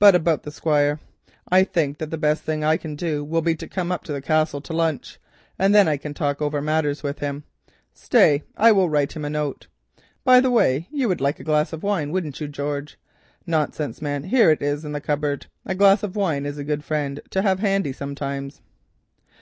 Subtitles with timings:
[0.00, 0.98] But about the Squire.
[1.48, 4.12] I think that the best thing I can do will be to come up to
[4.12, 5.20] the Castle to lunch,
[5.56, 7.44] and then I can talk over matters with him.
[7.94, 9.68] Stay, I will just write him a note.
[10.24, 12.98] By the way, you would like a glass of wine, wouldn't you, George?
[13.46, 16.82] Nonsense man, here it is in the cupboard, a glass of wine is a good
[16.82, 18.62] friend to have handy sometimes."